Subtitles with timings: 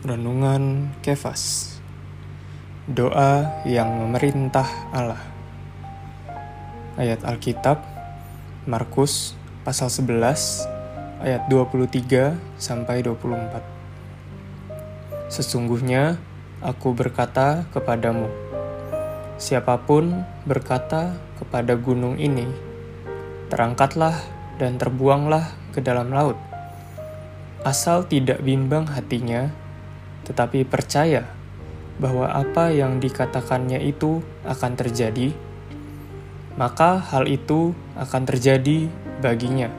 [0.00, 1.76] Renungan Kefas.
[2.88, 4.64] Doa yang memerintah
[4.96, 5.20] Allah.
[6.96, 7.84] Ayat Alkitab
[8.64, 10.64] Markus pasal 11
[11.20, 13.60] ayat 23 sampai 24
[15.28, 16.16] Sesungguhnya
[16.64, 18.32] aku berkata kepadamu
[19.36, 22.48] Siapa pun berkata kepada gunung ini
[23.52, 24.16] Terangkatlah
[24.56, 26.40] dan terbuanglah ke dalam laut.
[27.68, 29.52] Asal tidak bimbang hatinya
[30.30, 31.26] tetapi percaya
[31.98, 35.34] bahwa apa yang dikatakannya itu akan terjadi,
[36.54, 38.86] maka hal itu akan terjadi
[39.18, 39.74] baginya.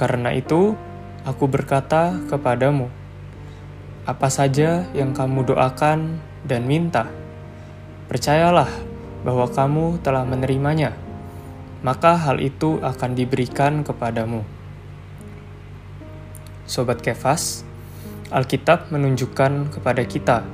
[0.00, 0.72] Karena itu,
[1.28, 2.88] aku berkata kepadamu,
[4.08, 7.12] apa saja yang kamu doakan dan minta,
[8.08, 8.72] percayalah
[9.28, 10.96] bahwa kamu telah menerimanya,
[11.84, 14.40] maka hal itu akan diberikan kepadamu.
[16.64, 17.67] Sobat Kefas,
[18.28, 20.44] Alkitab menunjukkan kepada kita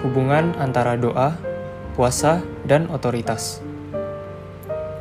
[0.00, 1.36] hubungan antara doa,
[1.92, 3.60] puasa, dan otoritas.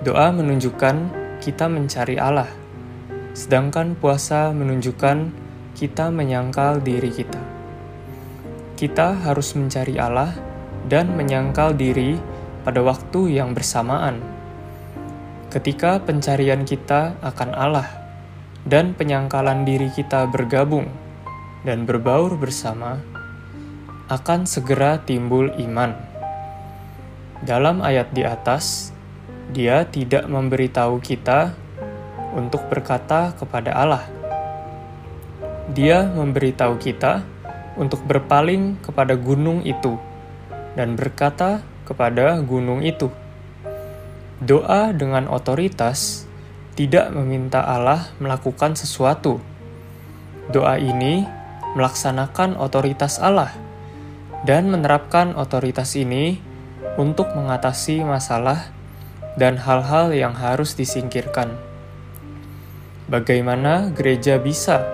[0.04, 0.96] Doa menunjukkan
[1.40, 2.52] kita mencari Allah,
[3.32, 5.32] sedangkan puasa menunjukkan
[5.80, 7.40] kita menyangkal diri kita.
[8.76, 10.36] Kita harus mencari Allah
[10.92, 12.20] dan menyangkal diri
[12.68, 14.20] pada waktu yang bersamaan.
[15.48, 17.88] Ketika pencarian kita akan Allah
[18.68, 21.08] dan penyangkalan diri kita bergabung
[21.64, 23.02] dan berbaur bersama,
[24.10, 25.94] akan segera timbul iman.
[27.46, 28.92] Dalam ayat di atas,
[29.50, 31.56] dia tidak memberitahu kita
[32.36, 34.06] untuk berkata kepada Allah.
[35.74, 37.22] Dia memberitahu kita
[37.78, 39.96] untuk berpaling kepada gunung itu
[40.74, 43.10] dan berkata kepada gunung itu.
[44.40, 46.26] Doa dengan otoritas
[46.78, 49.42] tidak meminta Allah melakukan sesuatu.
[50.50, 51.39] Doa ini
[51.78, 53.54] melaksanakan otoritas Allah
[54.48, 56.40] dan menerapkan otoritas ini
[56.96, 58.72] untuk mengatasi masalah
[59.36, 61.56] dan hal-hal yang harus disingkirkan.
[63.10, 64.86] Bagaimana gereja bisa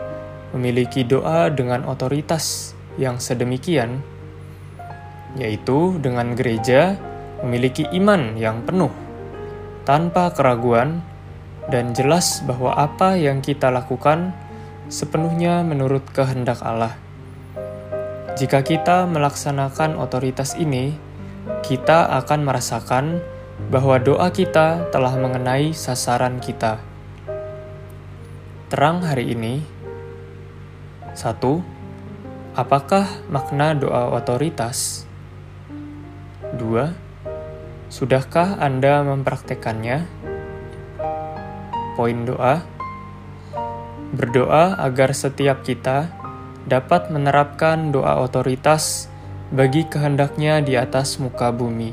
[0.55, 3.99] memiliki doa dengan otoritas yang sedemikian,
[5.35, 6.95] yaitu dengan gereja
[7.43, 8.93] memiliki iman yang penuh,
[9.83, 11.03] tanpa keraguan,
[11.67, 14.31] dan jelas bahwa apa yang kita lakukan
[14.87, 16.93] sepenuhnya menurut kehendak Allah.
[18.35, 20.93] Jika kita melaksanakan otoritas ini,
[21.63, 23.05] kita akan merasakan
[23.71, 26.83] bahwa doa kita telah mengenai sasaran kita.
[28.67, 29.63] Terang hari ini,
[31.15, 31.63] satu,
[32.53, 35.07] apakah makna doa otoritas?
[36.59, 36.91] Dua,
[37.87, 40.03] sudahkah Anda mempraktekannya?
[41.95, 42.74] Poin doa
[44.15, 46.07] Berdoa agar setiap kita
[46.63, 49.11] dapat menerapkan doa otoritas
[49.51, 51.91] bagi kehendaknya di atas muka bumi.